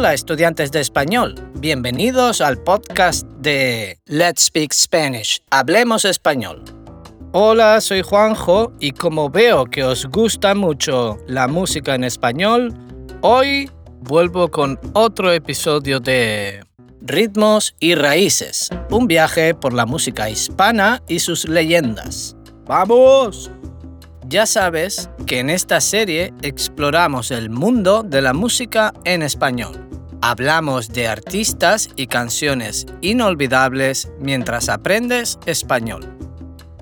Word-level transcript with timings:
Hola 0.00 0.14
estudiantes 0.14 0.72
de 0.72 0.80
español, 0.80 1.34
bienvenidos 1.58 2.40
al 2.40 2.56
podcast 2.56 3.26
de 3.36 3.98
Let's 4.06 4.44
Speak 4.44 4.72
Spanish, 4.72 5.42
Hablemos 5.50 6.06
Español. 6.06 6.64
Hola, 7.32 7.78
soy 7.82 8.00
Juanjo 8.00 8.72
y 8.80 8.92
como 8.92 9.28
veo 9.28 9.66
que 9.66 9.84
os 9.84 10.06
gusta 10.06 10.54
mucho 10.54 11.18
la 11.26 11.48
música 11.48 11.94
en 11.94 12.04
español, 12.04 12.72
hoy 13.20 13.68
vuelvo 14.00 14.50
con 14.50 14.80
otro 14.94 15.30
episodio 15.34 16.00
de 16.00 16.64
Ritmos 17.02 17.74
y 17.78 17.94
Raíces, 17.94 18.70
un 18.90 19.06
viaje 19.06 19.54
por 19.54 19.74
la 19.74 19.84
música 19.84 20.30
hispana 20.30 21.02
y 21.08 21.18
sus 21.18 21.46
leyendas. 21.46 22.38
¡Vamos! 22.64 23.50
Ya 24.26 24.46
sabes 24.46 25.10
que 25.26 25.40
en 25.40 25.50
esta 25.50 25.78
serie 25.82 26.32
exploramos 26.40 27.30
el 27.30 27.50
mundo 27.50 28.02
de 28.02 28.22
la 28.22 28.32
música 28.32 28.94
en 29.04 29.20
español. 29.20 29.89
Hablamos 30.22 30.88
de 30.88 31.08
artistas 31.08 31.88
y 31.96 32.06
canciones 32.06 32.86
inolvidables 33.00 34.10
mientras 34.18 34.68
aprendes 34.68 35.38
español. 35.46 36.16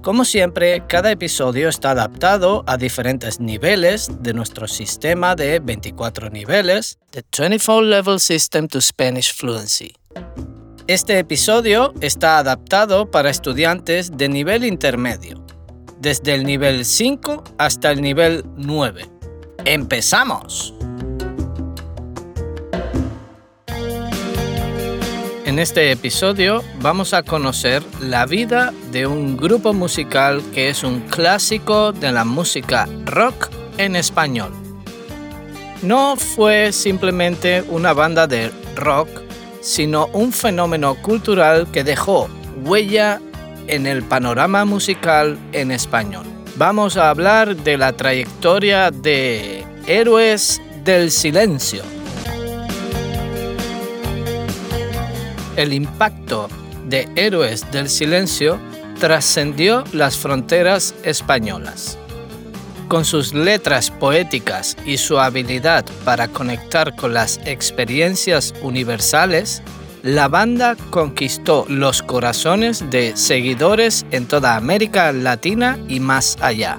Como 0.02 0.24
siempre, 0.24 0.84
cada 0.88 1.10
episodio 1.10 1.68
está 1.68 1.92
adaptado 1.92 2.64
a 2.66 2.76
diferentes 2.76 3.38
niveles 3.38 4.10
de 4.20 4.34
nuestro 4.34 4.66
sistema 4.66 5.36
de 5.36 5.60
24 5.60 6.30
niveles, 6.30 6.98
The 7.10 7.24
24 7.36 7.82
Level 7.82 8.18
System 8.18 8.66
to 8.66 8.80
Spanish 8.80 9.34
Fluency. 9.34 9.94
Este 10.86 11.18
episodio 11.18 11.94
está 12.00 12.38
adaptado 12.38 13.10
para 13.10 13.30
estudiantes 13.30 14.16
de 14.16 14.28
nivel 14.28 14.64
intermedio 14.64 15.44
desde 16.00 16.34
el 16.34 16.44
nivel 16.44 16.84
5 16.84 17.44
hasta 17.58 17.90
el 17.90 18.00
nivel 18.00 18.44
9. 18.56 19.08
¡Empezamos! 19.64 20.74
En 25.58 25.62
este 25.62 25.90
episodio 25.90 26.62
vamos 26.80 27.12
a 27.12 27.24
conocer 27.24 27.82
la 28.00 28.26
vida 28.26 28.72
de 28.92 29.08
un 29.08 29.36
grupo 29.36 29.72
musical 29.72 30.40
que 30.54 30.68
es 30.68 30.84
un 30.84 31.00
clásico 31.00 31.90
de 31.90 32.12
la 32.12 32.24
música 32.24 32.88
rock 33.06 33.48
en 33.76 33.96
español. 33.96 34.52
No 35.82 36.14
fue 36.14 36.70
simplemente 36.70 37.64
una 37.70 37.92
banda 37.92 38.28
de 38.28 38.52
rock, 38.76 39.08
sino 39.60 40.06
un 40.12 40.32
fenómeno 40.32 40.94
cultural 41.02 41.68
que 41.72 41.82
dejó 41.82 42.28
huella 42.64 43.20
en 43.66 43.88
el 43.88 44.04
panorama 44.04 44.64
musical 44.64 45.36
en 45.50 45.72
español. 45.72 46.24
Vamos 46.54 46.96
a 46.96 47.10
hablar 47.10 47.56
de 47.56 47.76
la 47.76 47.94
trayectoria 47.94 48.92
de 48.92 49.64
Héroes 49.88 50.62
del 50.84 51.10
Silencio. 51.10 51.82
El 55.58 55.72
impacto 55.72 56.48
de 56.86 57.08
Héroes 57.16 57.68
del 57.72 57.88
Silencio 57.88 58.60
trascendió 59.00 59.82
las 59.92 60.16
fronteras 60.16 60.94
españolas. 61.02 61.98
Con 62.86 63.04
sus 63.04 63.34
letras 63.34 63.90
poéticas 63.90 64.76
y 64.86 64.98
su 64.98 65.18
habilidad 65.18 65.84
para 66.04 66.28
conectar 66.28 66.94
con 66.94 67.12
las 67.12 67.40
experiencias 67.44 68.54
universales, 68.62 69.60
la 70.04 70.28
banda 70.28 70.76
conquistó 70.90 71.66
los 71.68 72.04
corazones 72.04 72.88
de 72.88 73.16
seguidores 73.16 74.06
en 74.12 74.26
toda 74.26 74.54
América 74.54 75.10
Latina 75.10 75.76
y 75.88 75.98
más 75.98 76.38
allá. 76.40 76.78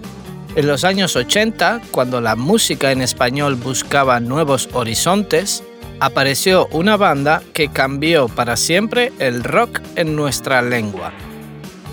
En 0.56 0.68
los 0.68 0.86
años 0.86 1.18
80, 1.18 1.82
cuando 1.92 2.22
la 2.22 2.38
música 2.38 2.94
en 2.94 3.02
español 3.02 3.56
buscaba 3.56 4.22
nuevos 4.22 4.70
horizontes, 4.72 5.64
apareció 6.00 6.67
una 6.72 6.97
banda 6.97 7.42
que 7.53 7.69
cambió 7.69 8.27
para 8.27 8.55
siempre 8.55 9.11
el 9.20 9.43
rock 9.43 9.82
en 9.95 10.15
nuestra 10.15 10.61
lengua. 10.61 11.11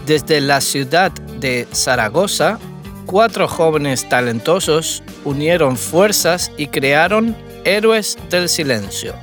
Desde 0.06 0.41
la 0.41 0.61
ciudad 0.61 1.12
de 1.41 1.67
Zaragoza, 1.72 2.59
cuatro 3.06 3.49
jóvenes 3.49 4.09
talentosos 4.09 5.03
unieron 5.25 5.77
fuerzas 5.77 6.53
y 6.56 6.69
crearon 6.69 7.37
Héroes 7.65 8.16
del 8.31 8.49
Silencio, 8.49 9.15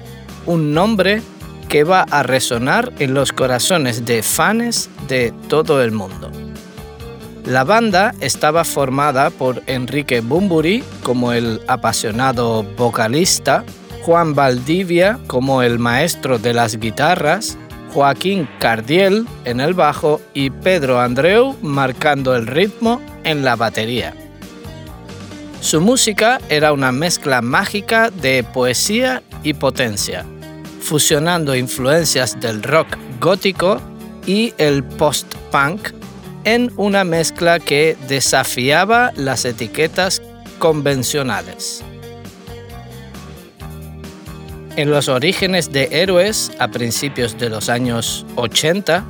un 0.45 0.73
nombre 0.73 1.22
que 1.69 1.83
va 1.83 2.01
a 2.01 2.23
resonar 2.23 2.91
en 2.99 3.13
los 3.13 3.31
corazones 3.31 4.05
de 4.05 4.22
fans 4.22 4.89
de 5.07 5.33
todo 5.47 5.81
el 5.81 5.91
mundo. 5.91 6.29
La 7.45 7.63
banda 7.63 8.13
estaba 8.22 8.63
formada 8.63 9.29
por 9.29 9.63
Enrique 9.67 10.22
Bumburi 10.22 10.83
como 11.03 11.33
el 11.33 11.61
apasionado 11.67 12.63
vocalista, 12.63 13.66
Juan 14.03 14.36
Valdivia 14.36 15.18
como 15.28 15.62
el 15.62 15.80
maestro 15.80 16.38
de 16.38 16.53
las 16.53 16.78
guitarras, 16.78 17.58
Joaquín 17.94 18.50
Cardiel 18.59 19.25
en 19.46 19.62
el 19.62 19.74
bajo 19.74 20.19
y 20.34 20.50
Pedro 20.50 21.00
Andreu 21.00 21.56
marcando 21.62 22.36
el 22.36 22.46
ritmo 22.46 23.02
en 23.24 23.46
la 23.46 23.56
batería. 23.56 24.14
Su 25.62 25.80
música 25.80 26.41
era 26.50 26.74
una 26.74 26.91
mezcla 26.91 27.41
mágica 27.41 28.09
de 28.09 28.44
poesía 28.44 29.24
y 29.41 29.53
potencia, 29.53 30.25
fusionando 30.81 31.56
influencias 31.56 32.38
del 32.41 32.62
rock 32.62 32.97
gótico 33.22 33.80
y 34.25 34.53
el 34.58 34.84
post-punk 34.84 35.91
en 36.44 36.74
una 36.75 37.06
mezcla 37.06 37.58
que 37.58 37.96
desafiaba 38.09 39.14
las 39.16 39.46
etiquetas 39.46 40.22
convencionales. 40.59 41.85
En 44.75 44.89
los 44.89 45.07
orígenes 45.07 45.72
de 45.72 45.88
Héroes, 45.91 46.51
a 46.57 46.67
principios 46.67 47.38
de 47.38 47.50
los 47.50 47.69
años 47.69 48.25
80, 48.38 49.06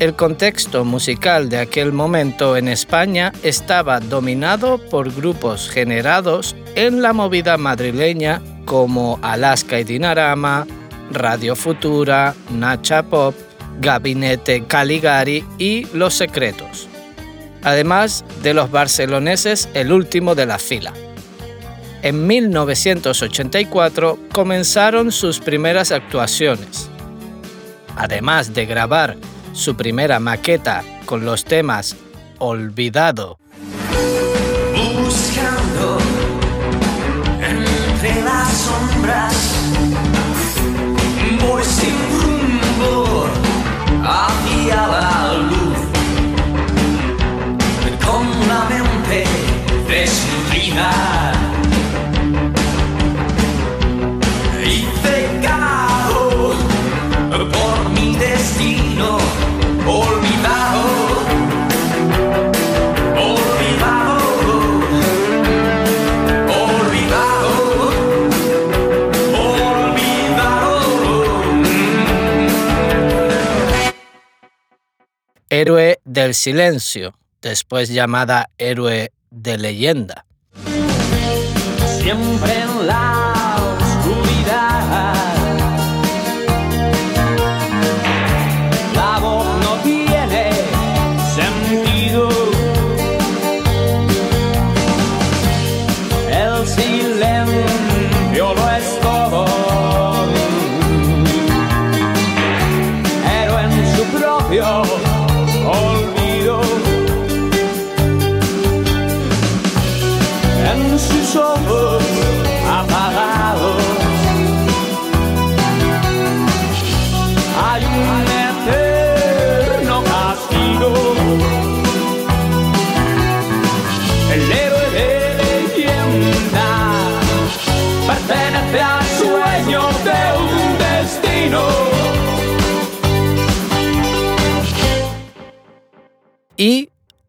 el 0.00 0.14
contexto 0.14 0.84
musical 0.84 1.48
de 1.48 1.58
aquel 1.58 1.92
momento 1.92 2.58
en 2.58 2.68
España 2.68 3.32
estaba 3.42 4.00
dominado 4.00 4.76
por 4.90 5.10
grupos 5.14 5.70
generados 5.70 6.54
en 6.74 7.00
la 7.00 7.14
movida 7.14 7.56
madrileña 7.56 8.42
como 8.66 9.18
Alaska 9.22 9.80
y 9.80 9.84
Dinarama, 9.84 10.66
Radio 11.10 11.56
Futura, 11.56 12.34
Nacha 12.50 13.02
Pop, 13.02 13.34
Gabinete 13.80 14.64
Caligari 14.66 15.42
y 15.56 15.86
Los 15.94 16.14
Secretos. 16.14 16.86
Además 17.62 18.26
de 18.42 18.52
los 18.52 18.70
barceloneses 18.70 19.70
El 19.72 19.90
último 19.90 20.34
de 20.34 20.44
la 20.44 20.58
fila. 20.58 20.92
En 22.02 22.28
1984 22.28 24.18
comenzaron 24.32 25.10
sus 25.10 25.40
primeras 25.40 25.90
actuaciones. 25.90 26.88
Además 27.96 28.54
de 28.54 28.66
grabar 28.66 29.16
su 29.52 29.76
primera 29.76 30.20
maqueta 30.20 30.84
con 31.06 31.24
los 31.24 31.44
temas 31.44 31.96
Olvidado. 32.38 33.40
Héroe 75.50 76.00
del 76.04 76.34
silencio, 76.34 77.14
después 77.42 77.88
llamada 77.88 78.50
héroe 78.58 79.12
de 79.30 79.58
leyenda. 79.58 80.24
Siempre 82.00 82.60
en 82.60 82.86
la 82.86 83.27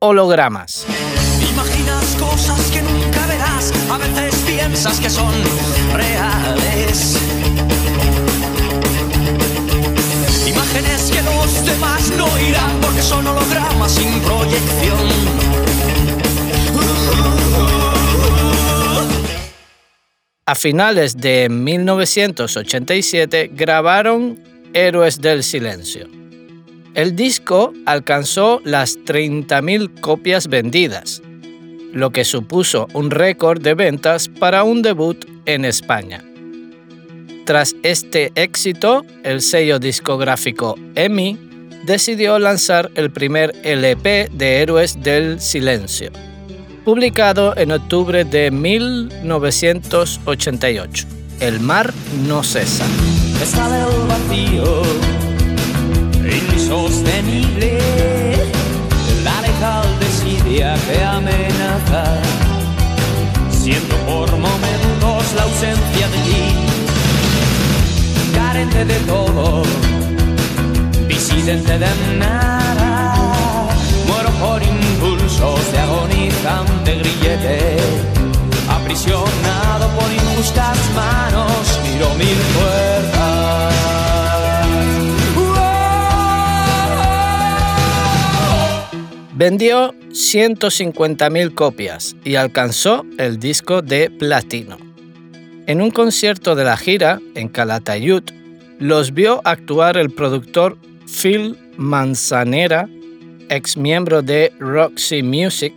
hologramas. 0.09 0.85
Imaginas 1.51 2.15
cosas 2.19 2.71
que 2.71 2.81
nunca 2.81 3.27
verás, 3.27 3.71
a 3.91 3.97
veces 3.97 4.35
piensas 4.41 4.99
que 4.99 5.09
son 5.09 5.31
reales. 5.93 7.17
Imágenes 10.47 11.11
que 11.11 11.21
los 11.21 11.65
demás 11.65 12.11
no 12.17 12.27
irán 12.39 12.79
porque 12.81 13.03
son 13.03 13.27
hologramas 13.27 13.91
sin 13.91 14.19
proyección. 14.21 15.07
A 20.47 20.55
finales 20.55 21.17
de 21.17 21.49
1987 21.49 23.51
grabaron 23.53 24.39
Héroes 24.73 25.21
del 25.21 25.43
Silencio. 25.43 26.18
El 26.95 27.15
disco 27.15 27.71
alcanzó 27.85 28.61
las 28.63 28.97
30.000 28.97 30.01
copias 30.01 30.47
vendidas, 30.47 31.21
lo 31.93 32.09
que 32.11 32.25
supuso 32.25 32.87
un 32.93 33.11
récord 33.11 33.61
de 33.61 33.75
ventas 33.75 34.27
para 34.27 34.63
un 34.63 34.81
debut 34.81 35.23
en 35.45 35.65
España. 35.65 36.23
Tras 37.45 37.75
este 37.83 38.31
éxito, 38.35 39.05
el 39.23 39.41
sello 39.41 39.77
discográfico 39.79 40.75
EMI 40.95 41.37
decidió 41.85 42.39
lanzar 42.39 42.89
el 42.95 43.11
primer 43.11 43.53
LP 43.63 44.29
de 44.33 44.61
Héroes 44.61 45.01
del 45.01 45.39
Silencio, 45.39 46.11
publicado 46.85 47.55
en 47.57 47.71
octubre 47.71 48.25
de 48.25 48.51
1988. 48.51 51.07
El 51.39 51.59
mar 51.59 51.91
no 52.27 52.43
cesa. 52.43 52.85
Insostenible, 56.25 57.79
la 59.23 59.41
letal 59.41 59.99
desidia 59.99 60.75
que 60.87 61.03
amenaza. 61.03 62.03
Siento 63.49 63.95
por 64.07 64.31
momentos 64.31 65.33
la 65.35 65.43
ausencia 65.43 66.07
de 66.07 66.17
ti, 66.27 66.43
carente 68.33 68.85
de 68.85 68.99
todo, 69.01 69.63
disidente 71.07 71.77
de 71.77 71.89
nada. 72.17 73.13
Muero 74.07 74.31
por 74.41 74.61
impulsos 74.63 75.71
de 75.71 75.79
agonizante 75.79 76.95
grillete, 76.95 77.77
aprisionado 78.69 79.87
por 79.97 80.11
injustas 80.11 80.77
manos, 80.95 81.79
miro 81.83 82.13
mil 82.15 82.37
puertas. 82.55 84.18
Vendió 89.39 89.93
150.000 90.09 91.55
copias 91.55 92.13
y 92.25 92.35
alcanzó 92.35 93.05
el 93.17 93.39
disco 93.39 93.81
de 93.81 94.11
platino. 94.11 94.77
En 95.65 95.81
un 95.81 95.91
concierto 95.91 96.55
de 96.55 96.65
la 96.65 96.75
gira 96.75 97.21
en 97.35 97.47
Calatayud, 97.47 98.23
los 98.79 99.13
vio 99.13 99.39
actuar 99.45 99.95
el 99.95 100.09
productor 100.09 100.77
Phil 101.05 101.57
Manzanera, 101.77 102.89
ex 103.47 103.77
miembro 103.77 104.21
de 104.21 104.51
Roxy 104.59 105.23
Music, 105.23 105.73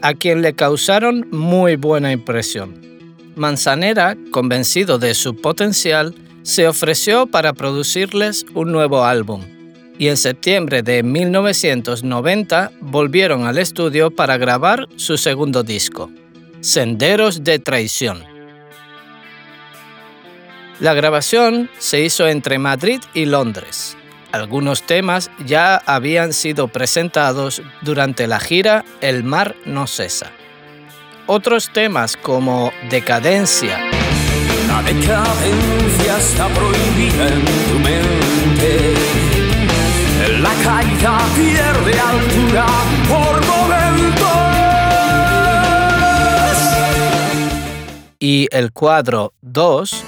a 0.00 0.14
quien 0.14 0.40
le 0.40 0.54
causaron 0.54 1.28
muy 1.30 1.76
buena 1.76 2.12
impresión. 2.12 2.80
Manzanera, 3.34 4.16
convencido 4.30 4.98
de 4.98 5.12
su 5.12 5.36
potencial, 5.36 6.14
se 6.44 6.66
ofreció 6.66 7.26
para 7.26 7.52
producirles 7.52 8.46
un 8.54 8.72
nuevo 8.72 9.04
álbum 9.04 9.42
y 9.98 10.08
en 10.08 10.16
septiembre 10.16 10.82
de 10.82 11.02
1990 11.02 12.72
volvieron 12.80 13.46
al 13.46 13.58
estudio 13.58 14.10
para 14.10 14.36
grabar 14.36 14.88
su 14.96 15.16
segundo 15.16 15.62
disco, 15.62 16.10
Senderos 16.60 17.44
de 17.44 17.58
Traición. 17.58 18.22
La 20.80 20.92
grabación 20.92 21.70
se 21.78 22.02
hizo 22.02 22.28
entre 22.28 22.58
Madrid 22.58 23.00
y 23.14 23.24
Londres. 23.24 23.96
Algunos 24.32 24.82
temas 24.82 25.30
ya 25.46 25.76
habían 25.76 26.34
sido 26.34 26.68
presentados 26.68 27.62
durante 27.80 28.26
la 28.26 28.40
gira 28.40 28.84
El 29.00 29.24
mar 29.24 29.56
no 29.64 29.86
cesa. 29.86 30.32
Otros 31.26 31.70
temas 31.72 32.16
como 32.16 32.72
Decadencia, 32.90 33.78
La 34.68 34.82
decadencia 34.82 36.18
está 36.18 36.48
prohibida 36.48 37.28
en 37.28 37.44
tu 37.44 37.78
mente. 37.78 39.25
La 40.40 40.52
caída 40.62 41.18
pierde 41.34 42.00
altura 42.00 42.66
por 43.08 43.46
momentos. 43.46 44.46
y 48.18 48.48
el 48.50 48.72
cuadro 48.72 49.34
2 49.42 50.04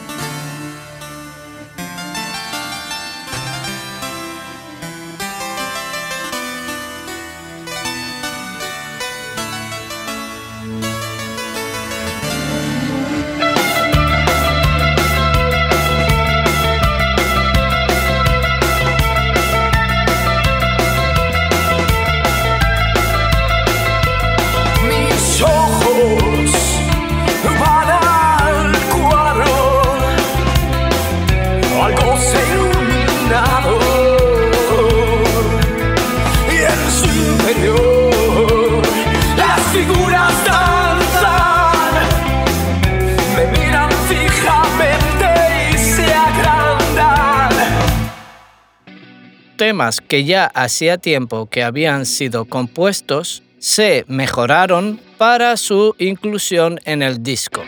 temas 49.58 50.00
que 50.00 50.24
ya 50.24 50.46
hacía 50.46 50.96
tiempo 50.96 51.50
que 51.50 51.62
habían 51.62 52.06
sido 52.06 52.46
compuestos 52.46 53.42
se 53.58 54.06
mejoraron 54.08 54.98
para 55.18 55.58
su 55.58 55.94
inclusión 55.98 56.80
en 56.86 57.02
el 57.02 57.22
disco. 57.22 57.62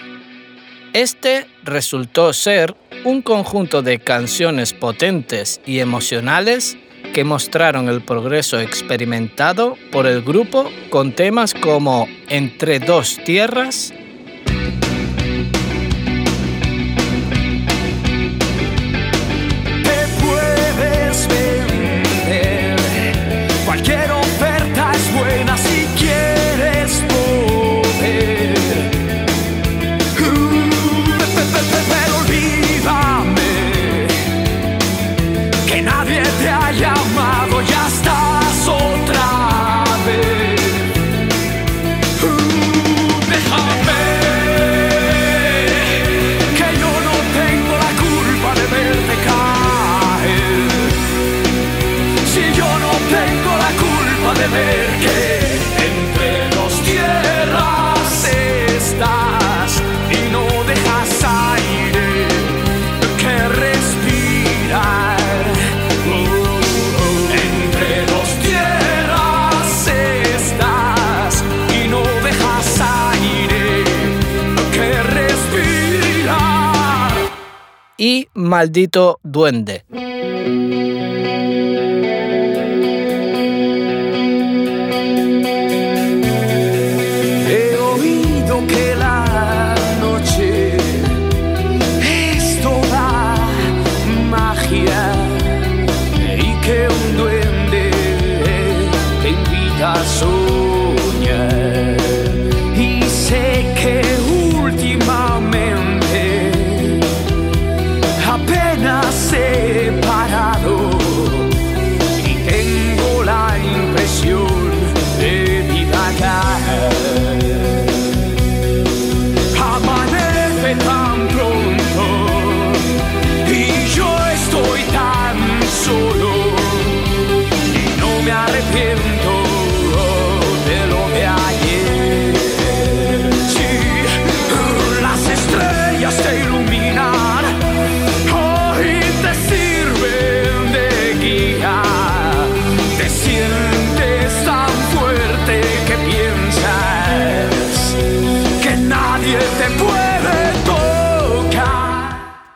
Este 0.94 1.46
resultó 1.64 2.32
ser 2.32 2.74
un 3.04 3.20
conjunto 3.20 3.82
de 3.82 3.98
canciones 3.98 4.72
potentes 4.72 5.60
y 5.66 5.80
emocionales 5.80 6.78
que 7.12 7.24
mostraron 7.24 7.88
el 7.88 8.02
progreso 8.02 8.60
experimentado 8.60 9.76
por 9.90 10.06
el 10.06 10.22
grupo 10.22 10.70
con 10.90 11.12
temas 11.12 11.54
como 11.54 12.08
Entre 12.28 12.78
dos 12.78 13.18
tierras, 13.24 13.92
Maldito 78.50 79.20
Duende. 79.22 79.84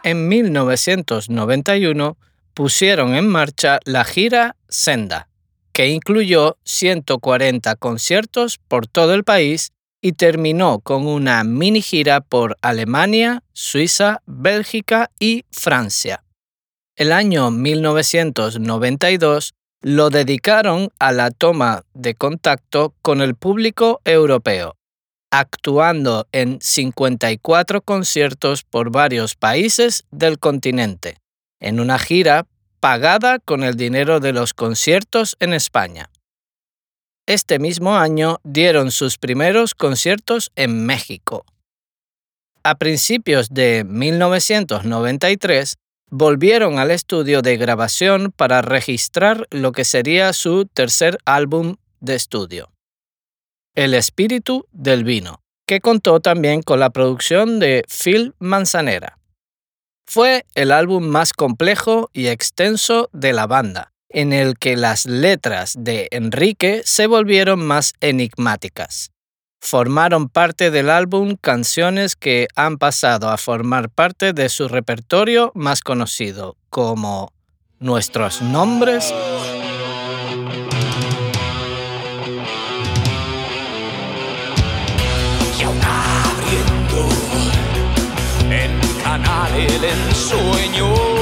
En 0.05 0.29
1991 0.29 2.17
pusieron 2.53 3.17
en 3.17 3.27
marcha 3.27 3.81
la 3.85 4.05
gira 4.05 4.55
Senda, 4.69 5.29
que 5.73 5.89
incluyó 5.89 6.59
140 6.65 7.75
conciertos 7.77 8.59
por 8.69 8.87
todo 8.87 9.15
el 9.15 9.25
país 9.25 9.73
y 10.01 10.13
terminó 10.13 10.79
con 10.81 11.07
una 11.07 11.43
mini 11.43 11.81
gira 11.81 12.21
por 12.21 12.59
Alemania, 12.61 13.43
Suiza, 13.55 14.21
Bélgica 14.27 15.11
y 15.19 15.47
Francia. 15.51 16.23
El 16.97 17.11
año 17.11 17.51
1992 17.51 19.55
lo 19.81 20.11
dedicaron 20.11 20.91
a 20.99 21.13
la 21.13 21.31
toma 21.31 21.85
de 21.95 22.15
contacto 22.15 22.95
con 23.01 23.23
el 23.23 23.35
público 23.35 24.03
europeo, 24.05 24.77
actuando 25.37 26.29
en 26.31 26.61
54 26.61 27.83
conciertos 27.83 28.63
por 28.63 28.93
varios 28.93 29.35
países 29.35 30.05
del 30.13 30.39
continente, 30.39 31.19
en 31.61 31.81
una 31.81 31.99
gira 31.99 32.47
pagada 32.79 33.41
con 33.41 33.65
el 33.65 33.75
dinero 33.75 34.21
de 34.21 34.33
los 34.33 34.55
conciertos 34.55 35.37
en 35.41 35.53
España. 35.53 36.09
Este 37.27 37.59
mismo 37.59 37.97
año 37.97 38.39
dieron 38.45 38.93
sus 38.93 39.19
primeros 39.19 39.75
conciertos 39.75 40.53
en 40.55 40.87
México. 40.87 41.45
A 42.63 42.77
principios 42.77 43.49
de 43.49 43.83
1993 43.83 45.75
volvieron 46.11 46.79
al 46.79 46.93
estudio 46.93 47.43
de 47.43 47.57
grabación 47.57 48.31
para 48.31 48.63
registrar 48.63 49.49
lo 49.51 49.73
que 49.73 49.85
sería 49.85 50.33
su 50.33 50.67
tercer 50.67 51.19
álbum 51.25 51.75
de 51.99 52.15
estudio, 52.15 52.74
El 53.75 53.95
espíritu 53.95 54.67
del 54.73 55.05
vino, 55.05 55.41
que 55.67 55.81
contó 55.81 56.21
también 56.21 56.63
con 56.63 56.81
la 56.81 56.91
producción 56.91 57.59
de 57.59 57.85
Phil 57.89 58.35
Manzanera. 58.39 59.19
Fue 60.07 60.47
el 60.55 60.71
álbum 60.71 61.07
más 61.07 61.33
complejo 61.33 62.11
y 62.13 62.29
extenso 62.29 63.09
de 63.13 63.33
la 63.33 63.47
banda, 63.47 63.93
en 64.09 64.33
el 64.33 64.59
que 64.59 64.77
las 64.77 65.07
letras 65.07 65.75
de 65.79 66.09
Enrique 66.11 66.83
se 66.85 67.07
volvieron 67.07 67.65
más 67.65 67.95
enigmáticas 68.01 69.11
formaron 69.65 70.29
parte 70.29 70.71
del 70.71 70.91
álbum 70.91 71.37
canciones 71.41 72.17
que 72.17 72.49
han 72.55 72.77
pasado 72.77 73.31
a 73.31 73.39
formar 73.39 73.89
parte 73.89 74.35
de 74.35 74.51
su 74.51 74.69
repertorio 74.69 75.53
más 75.55 75.81
conocido, 75.81 76.57
como 76.69 77.33
Nuestros 77.79 78.43
Nombres. 78.43 79.13
El 89.57 89.85
ensueño 89.85 91.14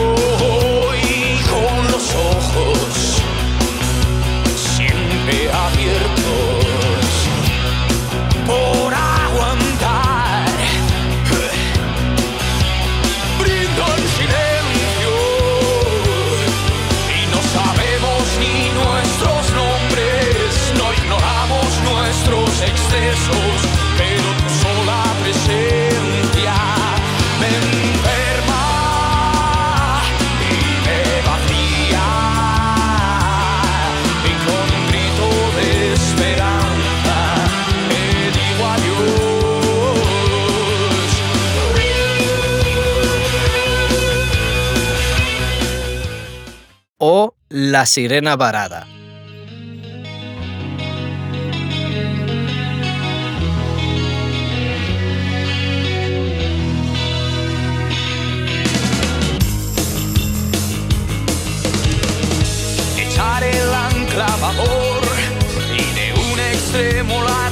La 47.82 47.86
Sirena 47.86 48.36
Varada. 48.36 48.86
echar 62.96 63.42
el 63.42 63.74
ancla 63.74 64.28
y 65.76 65.82
de 65.92 66.12
un 66.32 66.38
extremo 66.38 67.20
la 67.24 67.50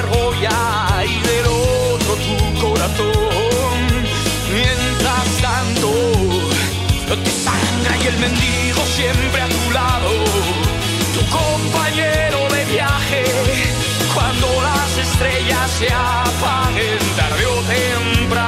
el 8.10 8.18
mendigo 8.18 8.82
siempre 8.86 9.40
a 9.40 9.48
tu 9.48 9.70
lado, 9.70 10.10
tu 11.14 11.22
compañero 11.38 12.48
de 12.54 12.64
viaje. 12.64 13.24
Cuando 14.14 14.46
las 14.62 14.90
estrellas 15.06 15.70
se 15.78 15.88
apaguen 15.92 16.98
tarde 17.16 17.46
o 17.46 17.60
temprano, 17.62 18.39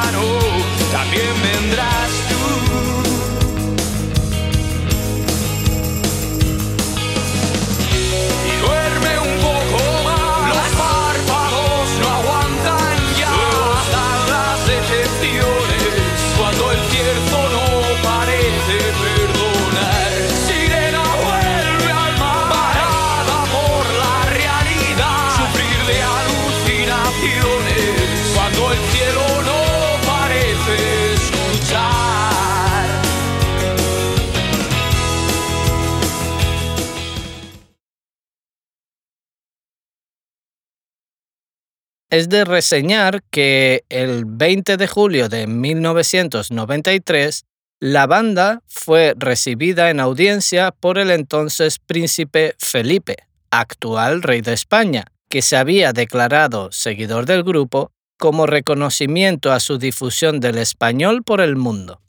Es 42.12 42.28
de 42.28 42.44
reseñar 42.44 43.22
que 43.30 43.84
el 43.88 44.26
20 44.26 44.76
de 44.76 44.86
julio 44.86 45.30
de 45.30 45.46
1993 45.46 47.46
la 47.80 48.06
banda 48.06 48.60
fue 48.66 49.14
recibida 49.16 49.88
en 49.88 49.98
audiencia 49.98 50.72
por 50.72 50.98
el 50.98 51.10
entonces 51.10 51.78
príncipe 51.78 52.54
Felipe, 52.58 53.16
actual 53.50 54.20
rey 54.20 54.42
de 54.42 54.52
España, 54.52 55.06
que 55.30 55.40
se 55.40 55.56
había 55.56 55.94
declarado 55.94 56.70
seguidor 56.70 57.24
del 57.24 57.44
grupo 57.44 57.92
como 58.18 58.44
reconocimiento 58.44 59.50
a 59.50 59.58
su 59.58 59.78
difusión 59.78 60.38
del 60.38 60.58
español 60.58 61.22
por 61.22 61.40
el 61.40 61.56
mundo. 61.56 62.02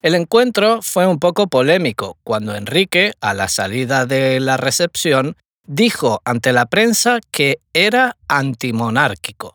El 0.00 0.14
encuentro 0.14 0.80
fue 0.80 1.06
un 1.06 1.18
poco 1.18 1.48
polémico 1.48 2.16
cuando 2.24 2.56
Enrique, 2.56 3.12
a 3.20 3.34
la 3.34 3.48
salida 3.48 4.06
de 4.06 4.40
la 4.40 4.56
recepción, 4.56 5.36
dijo 5.70 6.20
ante 6.24 6.52
la 6.52 6.66
prensa 6.66 7.20
que 7.30 7.60
era 7.72 8.16
antimonárquico. 8.26 9.54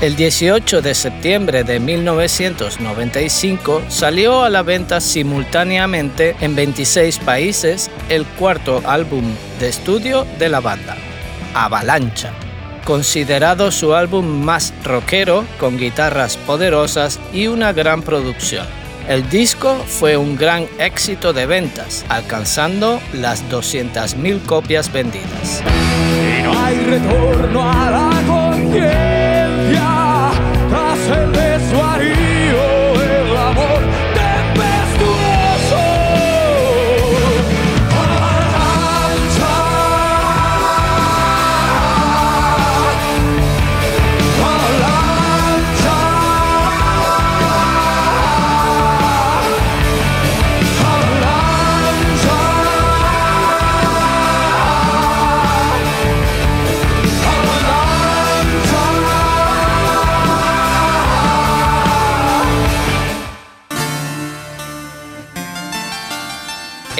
El 0.00 0.16
18 0.16 0.80
de 0.80 0.94
septiembre 0.94 1.64
de 1.64 1.78
1995 1.78 3.82
salió 3.88 4.42
a 4.42 4.48
la 4.48 4.62
venta 4.62 5.02
simultáneamente 5.02 6.34
en 6.40 6.56
26 6.56 7.18
países 7.18 7.90
el 8.08 8.24
cuarto 8.24 8.80
álbum 8.86 9.34
de 9.58 9.68
estudio 9.68 10.26
de 10.38 10.48
la 10.48 10.60
banda, 10.60 10.96
Avalancha, 11.52 12.32
considerado 12.86 13.70
su 13.70 13.94
álbum 13.94 14.24
más 14.24 14.72
rockero 14.82 15.44
con 15.58 15.76
guitarras 15.76 16.38
poderosas 16.38 17.20
y 17.34 17.48
una 17.48 17.74
gran 17.74 18.00
producción. 18.00 18.79
El 19.08 19.28
disco 19.28 19.74
fue 19.86 20.16
un 20.16 20.36
gran 20.36 20.66
éxito 20.78 21.32
de 21.32 21.46
ventas, 21.46 22.04
alcanzando 22.08 23.00
las 23.12 23.42
200.000 23.50 24.44
copias 24.46 24.92
vendidas. 24.92 25.62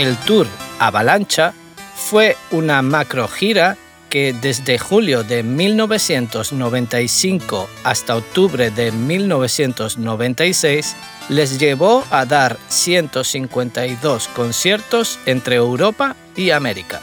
El 0.01 0.17
tour 0.17 0.49
Avalancha 0.79 1.53
fue 1.95 2.35
una 2.53 2.81
macro 2.81 3.29
gira 3.29 3.77
que 4.09 4.33
desde 4.33 4.79
julio 4.79 5.25
de 5.25 5.43
1995 5.43 7.69
hasta 7.85 8.17
octubre 8.17 8.71
de 8.71 8.93
1996 8.93 10.97
les 11.29 11.59
llevó 11.59 12.03
a 12.11 12.25
dar 12.25 12.57
152 12.69 14.29
conciertos 14.29 15.19
entre 15.27 15.57
Europa 15.57 16.17
y 16.35 16.49
América. 16.49 17.03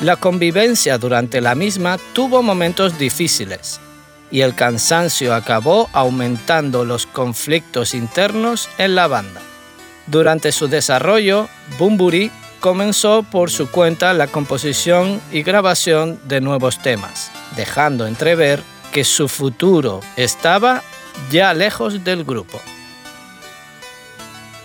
La 0.00 0.16
convivencia 0.16 0.96
durante 0.96 1.42
la 1.42 1.54
misma 1.54 1.98
tuvo 2.14 2.42
momentos 2.42 2.98
difíciles 2.98 3.80
y 4.30 4.40
el 4.40 4.54
cansancio 4.54 5.34
acabó 5.34 5.90
aumentando 5.92 6.86
los 6.86 7.04
conflictos 7.04 7.92
internos 7.92 8.70
en 8.78 8.94
la 8.94 9.08
banda. 9.08 9.42
Durante 10.06 10.52
su 10.52 10.68
desarrollo, 10.68 11.48
Bumburi 11.78 12.30
comenzó 12.60 13.22
por 13.22 13.50
su 13.50 13.70
cuenta 13.70 14.12
la 14.12 14.26
composición 14.26 15.20
y 15.30 15.42
grabación 15.42 16.18
de 16.24 16.40
nuevos 16.40 16.78
temas, 16.80 17.30
dejando 17.56 18.06
entrever 18.06 18.62
que 18.92 19.04
su 19.04 19.28
futuro 19.28 20.00
estaba 20.16 20.82
ya 21.30 21.54
lejos 21.54 22.04
del 22.04 22.24
grupo. 22.24 22.60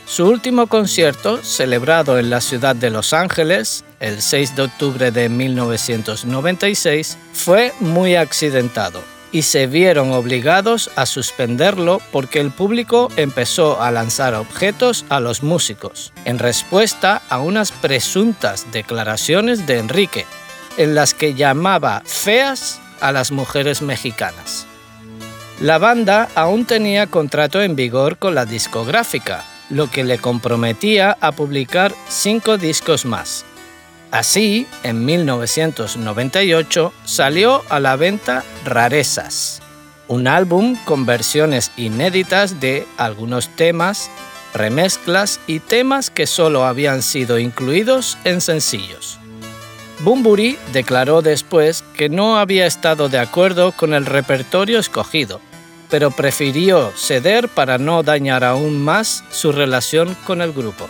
Su 0.05 0.27
último 0.27 0.67
concierto, 0.67 1.43
celebrado 1.43 2.17
en 2.17 2.29
la 2.29 2.39
ciudad 2.39 2.75
de 2.75 2.89
Los 2.89 3.13
Ángeles 3.13 3.83
el 3.99 4.21
6 4.21 4.55
de 4.55 4.61
octubre 4.63 5.11
de 5.11 5.27
1996, 5.27 7.17
fue 7.33 7.73
muy 7.79 8.15
accidentado 8.15 9.16
y 9.31 9.41
se 9.41 9.67
vieron 9.67 10.11
obligados 10.11 10.89
a 10.95 11.05
suspenderlo 11.05 12.01
porque 12.11 12.39
el 12.39 12.51
público 12.51 13.09
empezó 13.17 13.81
a 13.81 13.91
lanzar 13.91 14.33
objetos 14.35 15.05
a 15.09 15.19
los 15.19 15.43
músicos, 15.43 16.13
en 16.25 16.39
respuesta 16.39 17.21
a 17.29 17.39
unas 17.39 17.71
presuntas 17.71 18.71
declaraciones 18.71 19.67
de 19.67 19.79
Enrique, 19.79 20.25
en 20.77 20.95
las 20.95 21.13
que 21.13 21.33
llamaba 21.33 22.03
feas 22.05 22.79
a 23.01 23.11
las 23.11 23.31
mujeres 23.31 23.81
mexicanas. 23.81 24.65
La 25.59 25.79
banda 25.79 26.29
aún 26.35 26.65
tenía 26.65 27.07
contrato 27.07 27.61
en 27.61 27.75
vigor 27.75 28.17
con 28.17 28.35
la 28.35 28.45
discográfica, 28.45 29.43
lo 29.69 29.89
que 29.89 30.03
le 30.03 30.19
comprometía 30.19 31.17
a 31.19 31.31
publicar 31.31 31.93
cinco 32.07 32.57
discos 32.57 33.05
más. 33.05 33.43
Así, 34.11 34.67
en 34.83 35.05
1998 35.05 36.93
salió 37.03 37.63
a 37.69 37.79
la 37.79 37.95
venta 37.95 38.43
Rarezas, 38.65 39.61
un 40.07 40.27
álbum 40.27 40.77
con 40.85 41.05
versiones 41.05 41.71
inéditas 41.77 42.59
de 42.59 42.87
algunos 42.97 43.49
temas, 43.55 44.09
remezclas 44.53 45.39
y 45.45 45.59
temas 45.59 46.09
que 46.09 46.25
solo 46.25 46.65
habían 46.65 47.01
sido 47.01 47.37
incluidos 47.37 48.17
en 48.23 48.41
sencillos. 48.41 49.19
Bumburi 49.99 50.57
declaró 50.73 51.21
después 51.21 51.83
que 51.95 52.07
no 52.07 52.37
había 52.37 52.65
estado 52.65 53.09
de 53.09 53.19
acuerdo 53.19 53.71
con 53.71 53.93
el 53.93 54.05
repertorio 54.05 54.79
escogido 54.79 55.41
pero 55.89 56.11
prefirió 56.11 56.91
ceder 56.95 57.47
para 57.49 57.77
no 57.77 58.03
dañar 58.03 58.43
aún 58.43 58.83
más 58.83 59.23
su 59.31 59.51
relación 59.51 60.15
con 60.25 60.41
el 60.41 60.51
grupo. 60.51 60.87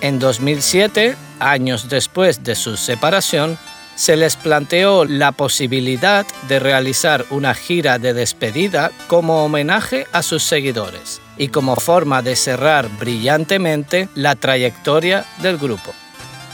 En 0.00 0.18
2007, 0.18 1.16
años 1.50 1.88
después 1.88 2.44
de 2.44 2.54
su 2.54 2.76
separación, 2.76 3.58
se 3.94 4.16
les 4.16 4.36
planteó 4.36 5.04
la 5.04 5.32
posibilidad 5.32 6.26
de 6.48 6.58
realizar 6.58 7.26
una 7.30 7.54
gira 7.54 7.98
de 7.98 8.14
despedida 8.14 8.90
como 9.06 9.44
homenaje 9.44 10.06
a 10.12 10.22
sus 10.22 10.42
seguidores 10.42 11.20
y 11.36 11.48
como 11.48 11.76
forma 11.76 12.22
de 12.22 12.36
cerrar 12.36 12.88
brillantemente 12.98 14.08
la 14.14 14.34
trayectoria 14.34 15.24
del 15.42 15.58
grupo. 15.58 15.92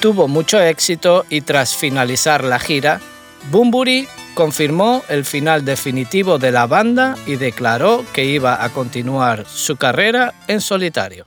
Tuvo 0.00 0.28
mucho 0.28 0.60
éxito 0.60 1.24
y 1.28 1.40
tras 1.40 1.74
finalizar 1.74 2.44
la 2.44 2.58
gira, 2.58 3.00
Bumburi 3.50 4.08
confirmó 4.34 5.02
el 5.08 5.24
final 5.24 5.64
definitivo 5.64 6.38
de 6.38 6.52
la 6.52 6.66
banda 6.66 7.16
y 7.26 7.36
declaró 7.36 8.04
que 8.12 8.24
iba 8.24 8.62
a 8.62 8.68
continuar 8.70 9.44
su 9.46 9.76
carrera 9.76 10.34
en 10.46 10.60
solitario. 10.60 11.26